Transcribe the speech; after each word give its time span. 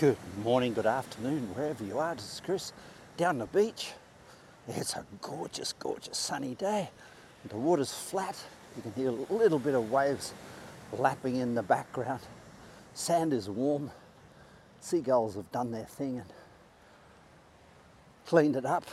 Good 0.00 0.16
morning, 0.44 0.74
good 0.74 0.86
afternoon, 0.86 1.52
wherever 1.56 1.82
you 1.82 1.98
are. 1.98 2.14
This 2.14 2.34
is 2.34 2.40
Chris 2.44 2.72
down 3.16 3.38
the 3.38 3.46
beach. 3.46 3.90
It's 4.68 4.94
a 4.94 5.04
gorgeous, 5.20 5.72
gorgeous 5.72 6.16
sunny 6.16 6.54
day. 6.54 6.88
The 7.48 7.56
water's 7.56 7.92
flat. 7.92 8.36
You 8.76 8.82
can 8.82 8.92
hear 8.92 9.08
a 9.08 9.34
little 9.34 9.58
bit 9.58 9.74
of 9.74 9.90
waves 9.90 10.34
lapping 10.92 11.34
in 11.34 11.56
the 11.56 11.64
background. 11.64 12.20
Sand 12.94 13.32
is 13.32 13.50
warm. 13.50 13.90
Seagulls 14.80 15.34
have 15.34 15.50
done 15.50 15.72
their 15.72 15.86
thing 15.86 16.18
and 16.18 16.32
cleaned 18.24 18.54
it 18.54 18.64
up. 18.64 18.84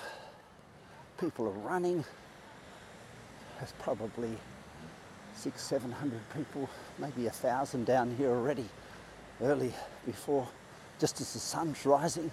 People 1.20 1.46
are 1.46 1.70
running. 1.70 2.04
There's 3.60 3.74
probably 3.78 4.36
six, 5.36 5.62
seven 5.62 5.92
hundred 5.92 6.22
people, 6.36 6.68
maybe 6.98 7.28
a 7.28 7.32
thousand 7.32 7.86
down 7.86 8.16
here 8.18 8.32
already, 8.32 8.66
early 9.40 9.72
before 10.04 10.48
just 11.00 11.20
as 11.22 11.34
the 11.34 11.40
sun's 11.40 11.86
rising. 11.86 12.32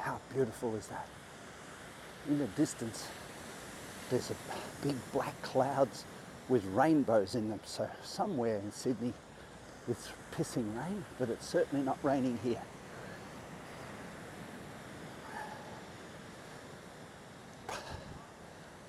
How 0.00 0.18
beautiful 0.32 0.74
is 0.76 0.86
that? 0.88 1.06
In 2.28 2.38
the 2.38 2.46
distance, 2.48 3.06
there's 4.08 4.30
a 4.30 4.36
big 4.86 4.96
black 5.12 5.40
clouds 5.42 6.04
with 6.48 6.64
rainbows 6.66 7.34
in 7.34 7.48
them. 7.50 7.60
So 7.64 7.88
somewhere 8.02 8.56
in 8.56 8.72
Sydney, 8.72 9.12
it's 9.88 10.08
pissing 10.34 10.76
rain, 10.76 11.04
but 11.18 11.28
it's 11.28 11.46
certainly 11.46 11.84
not 11.84 11.98
raining 12.02 12.38
here. 12.42 12.62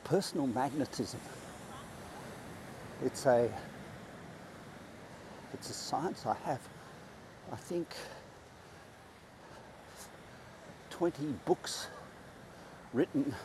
Personal 0.03 0.47
magnetism. 0.47 1.19
It's 3.03 3.25
a 3.25 3.49
it's 5.53 5.69
a 5.69 5.73
science 5.73 6.25
I 6.25 6.35
have 6.45 6.59
I 7.51 7.57
think, 7.57 7.93
20 10.91 11.25
books 11.45 11.87
written 12.93 13.35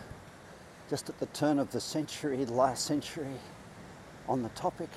just 0.89 1.09
at 1.09 1.19
the 1.19 1.27
turn 1.27 1.59
of 1.59 1.73
the 1.73 1.81
century, 1.81 2.45
the 2.45 2.53
last 2.53 2.85
century, 2.85 3.35
on 4.29 4.43
the 4.43 4.49
topic, 4.51 4.91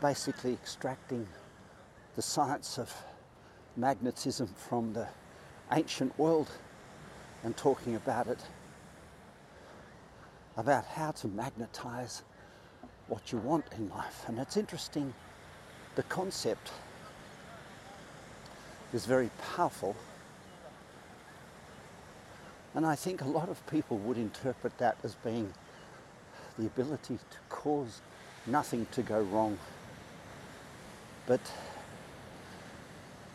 basically 0.00 0.52
extracting 0.52 1.28
the 2.16 2.22
science 2.22 2.78
of 2.78 2.92
magnetism 3.76 4.48
from 4.48 4.92
the 4.92 5.06
ancient 5.70 6.18
world 6.18 6.50
and 7.44 7.56
talking 7.56 7.94
about 7.94 8.26
it, 8.26 8.40
about 10.56 10.84
how 10.86 11.12
to 11.12 11.28
magnetize 11.28 12.24
what 13.06 13.30
you 13.30 13.38
want 13.38 13.64
in 13.76 13.88
life. 13.90 14.24
And 14.26 14.40
it's 14.40 14.56
interesting, 14.56 15.14
the 15.94 16.02
concept 16.04 16.72
is 18.92 19.06
very 19.06 19.30
powerful. 19.54 19.94
And 22.74 22.86
I 22.86 22.94
think 22.94 23.22
a 23.22 23.28
lot 23.28 23.48
of 23.48 23.64
people 23.66 23.98
would 23.98 24.16
interpret 24.16 24.76
that 24.78 24.96
as 25.02 25.14
being 25.16 25.52
the 26.58 26.66
ability 26.66 27.16
to 27.16 27.38
cause 27.48 28.00
nothing 28.46 28.86
to 28.92 29.02
go 29.02 29.20
wrong. 29.22 29.58
But 31.26 31.40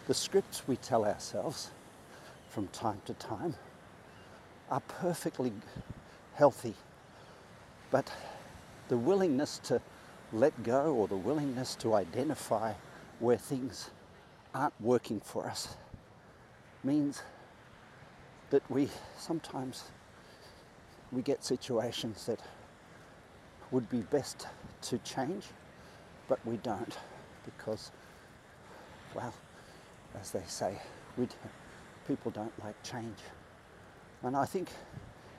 the 0.07 0.13
scripts 0.13 0.67
we 0.67 0.75
tell 0.77 1.05
ourselves 1.05 1.71
from 2.49 2.67
time 2.67 3.01
to 3.05 3.13
time 3.13 3.55
are 4.69 4.81
perfectly 4.81 5.51
healthy. 6.35 6.73
But 7.91 8.11
the 8.89 8.97
willingness 8.97 9.59
to 9.65 9.81
let 10.31 10.63
go 10.63 10.93
or 10.93 11.07
the 11.07 11.15
willingness 11.15 11.75
to 11.75 11.93
identify 11.93 12.73
where 13.19 13.37
things 13.37 13.91
aren't 14.53 14.79
working 14.79 15.19
for 15.19 15.47
us 15.47 15.75
means 16.83 17.23
that 18.49 18.61
we 18.69 18.89
sometimes 19.17 19.85
we 21.11 21.21
get 21.21 21.43
situations 21.43 22.25
that 22.25 22.39
would 23.71 23.89
be 23.89 24.01
best 24.01 24.47
to 24.81 24.97
change, 24.99 25.45
but 26.27 26.39
we 26.45 26.57
don't 26.57 26.97
because, 27.45 27.91
well, 29.15 29.33
as 30.19 30.31
they 30.31 30.43
say, 30.47 30.77
we 31.17 31.27
people 32.07 32.31
don't 32.31 32.53
like 32.63 32.81
change. 32.83 33.17
And 34.23 34.35
I 34.35 34.45
think, 34.45 34.69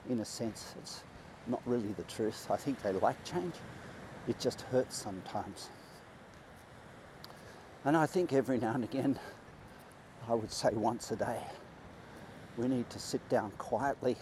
in 0.09 0.19
a 0.19 0.25
sense, 0.25 0.75
it's 0.81 1.01
not 1.47 1.61
really 1.65 1.93
the 1.93 2.03
truth. 2.03 2.47
I 2.49 2.57
think 2.57 2.81
they 2.81 2.91
like 2.91 3.23
change. 3.23 3.55
It 4.27 4.39
just 4.39 4.61
hurts 4.61 4.95
sometimes. 4.95 5.69
And 7.85 7.95
I 7.95 8.07
think 8.07 8.33
every 8.33 8.57
now 8.57 8.73
and 8.73 8.83
again, 8.83 9.19
I 10.27 10.33
would 10.33 10.51
say 10.51 10.69
once 10.73 11.11
a 11.11 11.15
day, 11.15 11.39
we 12.57 12.67
need 12.67 12.89
to 12.89 12.97
sit 12.97 13.27
down 13.29 13.51
quietly 13.59 14.15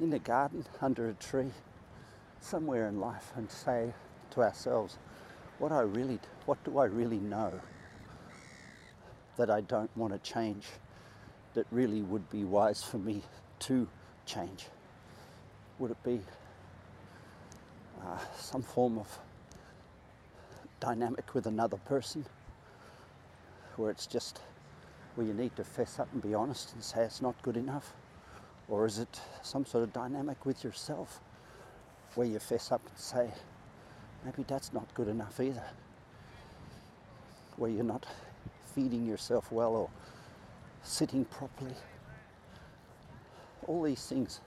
in 0.00 0.10
the 0.10 0.18
garden, 0.18 0.64
under 0.80 1.08
a 1.08 1.14
tree, 1.14 1.52
somewhere 2.40 2.88
in 2.88 2.98
life, 2.98 3.32
and 3.36 3.48
say 3.48 3.94
to 4.30 4.42
ourselves, 4.42 4.98
what 5.60 5.70
I 5.70 5.82
really, 5.82 6.18
what 6.46 6.62
do 6.64 6.78
I 6.78 6.86
really 6.86 7.20
know 7.20 7.52
that 9.36 9.50
I 9.50 9.60
don't 9.60 9.96
want 9.96 10.14
to 10.14 10.18
change, 10.18 10.66
that 11.54 11.66
really 11.70 12.02
would 12.02 12.28
be 12.28 12.42
wise 12.42 12.82
for 12.82 12.98
me 12.98 13.22
to 13.60 13.86
change? 14.26 14.66
Would 15.78 15.92
it 15.92 16.02
be 16.02 16.20
uh, 18.04 18.18
some 18.36 18.62
form 18.62 18.98
of 18.98 19.20
dynamic 20.86 21.34
with 21.34 21.46
another 21.46 21.78
person 21.78 22.24
where 23.74 23.90
it's 23.90 24.06
just 24.06 24.40
where 25.16 25.26
you 25.26 25.34
need 25.34 25.56
to 25.56 25.64
fess 25.64 25.98
up 25.98 26.06
and 26.12 26.22
be 26.22 26.32
honest 26.32 26.74
and 26.74 26.84
say 26.84 27.02
it's 27.02 27.20
not 27.20 27.34
good 27.42 27.56
enough? 27.56 27.92
Or 28.68 28.86
is 28.86 29.00
it 29.00 29.20
some 29.42 29.66
sort 29.66 29.82
of 29.82 29.92
dynamic 29.92 30.46
with 30.46 30.62
yourself 30.62 31.18
where 32.14 32.26
you 32.28 32.38
fess 32.38 32.70
up 32.70 32.82
and 32.88 32.96
say, 32.96 33.30
maybe 34.24 34.44
that's 34.46 34.72
not 34.72 34.86
good 34.94 35.08
enough 35.08 35.40
either? 35.40 35.64
Where 37.56 37.70
you're 37.70 37.82
not 37.82 38.06
feeding 38.72 39.04
yourself 39.06 39.50
well 39.50 39.74
or 39.74 39.90
sitting 40.84 41.24
properly. 41.24 41.74
All 43.66 43.82
these 43.82 44.06
things 44.06 44.40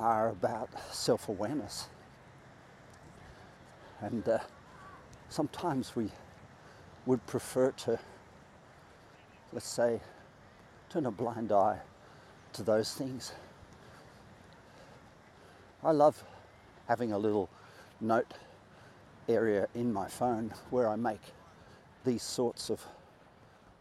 are 0.00 0.30
about 0.30 0.70
self 0.90 1.28
awareness. 1.28 1.86
And 4.00 4.28
uh, 4.28 4.38
sometimes 5.28 5.94
we 5.96 6.10
would 7.04 7.24
prefer 7.26 7.70
to, 7.72 7.98
let's 9.52 9.68
say, 9.68 10.00
turn 10.90 11.06
a 11.06 11.10
blind 11.10 11.52
eye 11.52 11.78
to 12.52 12.62
those 12.62 12.94
things. 12.94 13.32
I 15.84 15.92
love 15.92 16.22
having 16.88 17.12
a 17.12 17.18
little 17.18 17.48
note 18.00 18.34
area 19.28 19.68
in 19.74 19.92
my 19.92 20.08
phone 20.08 20.52
where 20.70 20.88
I 20.88 20.96
make 20.96 21.20
these 22.04 22.22
sorts 22.22 22.70
of 22.70 22.84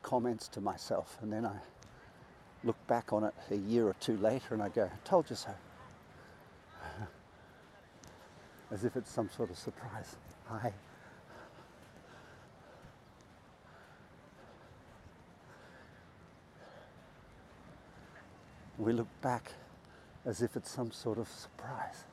comments 0.02 0.48
to 0.50 0.62
myself 0.62 1.18
and 1.22 1.32
then 1.32 1.46
I 1.46 1.56
look 2.64 2.76
back 2.88 3.14
on 3.14 3.24
it 3.24 3.34
a 3.52 3.56
year 3.56 3.88
or 3.88 3.96
two 4.00 4.18
later 4.18 4.54
and 4.54 4.62
I 4.62 4.70
go, 4.70 4.90
told 5.04 5.30
you 5.30 5.36
so. 5.36 5.52
As 8.72 8.84
if 8.84 8.96
it's 8.96 9.12
some 9.12 9.30
sort 9.30 9.52
of 9.52 9.58
surprise. 9.58 10.16
I 10.52 10.72
we 18.78 18.94
look 18.94 19.08
back 19.22 19.52
as 20.26 20.42
if 20.42 20.56
it's 20.56 20.70
some 20.72 20.92
sort 20.92 21.18
of 21.18 21.28
surprise, 21.30 22.04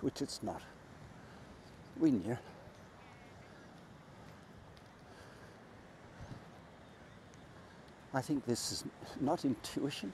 which 0.00 0.22
it's 0.22 0.42
not. 0.42 0.62
We 1.98 2.10
knew. 2.12 2.36
I 8.12 8.20
think 8.20 8.44
this 8.44 8.72
is 8.72 8.84
not 9.20 9.44
intuition, 9.44 10.12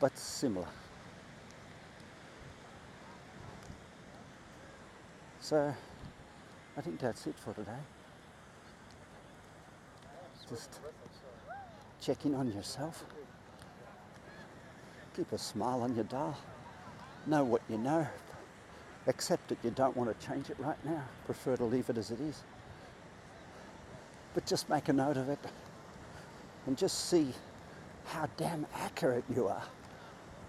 but 0.00 0.16
similar. 0.18 0.68
So 5.40 5.74
I 6.76 6.80
think 6.80 7.00
that's 7.00 7.26
it 7.26 7.38
for 7.38 7.54
today. 7.54 7.70
Just 10.48 10.80
check 12.00 12.24
in 12.24 12.34
on 12.34 12.52
yourself. 12.52 13.04
Keep 15.20 15.32
a 15.32 15.38
smile 15.38 15.82
on 15.82 15.94
your 15.94 16.04
dial. 16.04 16.34
Know 17.26 17.44
what 17.44 17.60
you 17.68 17.76
know. 17.76 18.06
Accept 19.06 19.50
that 19.50 19.58
you 19.62 19.68
don't 19.68 19.94
want 19.94 20.18
to 20.18 20.26
change 20.26 20.48
it 20.48 20.56
right 20.58 20.82
now. 20.82 21.04
Prefer 21.26 21.58
to 21.58 21.64
leave 21.64 21.90
it 21.90 21.98
as 21.98 22.10
it 22.10 22.18
is. 22.20 22.42
But 24.32 24.46
just 24.46 24.70
make 24.70 24.88
a 24.88 24.94
note 24.94 25.18
of 25.18 25.28
it 25.28 25.38
and 26.66 26.78
just 26.78 27.10
see 27.10 27.34
how 28.06 28.30
damn 28.38 28.64
accurate 28.76 29.24
you 29.36 29.46
are 29.46 29.62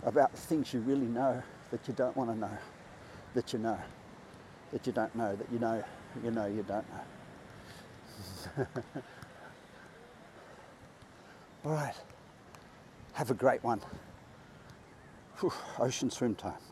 about 0.05 0.31
things 0.31 0.73
you 0.73 0.79
really 0.79 1.05
know 1.07 1.43
that 1.69 1.85
you 1.85 1.93
don't 1.93 2.15
want 2.15 2.29
to 2.29 2.37
know, 2.37 2.57
that 3.33 3.51
you 3.51 3.59
know, 3.59 3.77
that 4.71 4.87
you 4.87 4.93
don't 4.93 5.13
know, 5.13 5.35
that 5.35 5.51
you 5.51 5.59
know, 5.59 5.83
you 6.23 6.31
know, 6.31 6.45
you 6.45 6.63
don't 6.65 6.85
know. 8.55 8.67
All 11.65 11.73
right. 11.73 11.95
Have 13.11 13.31
a 13.31 13.33
great 13.35 13.61
one. 13.65 13.81
Whew, 15.41 15.51
ocean 15.79 16.11
swim 16.11 16.35
time. 16.35 16.70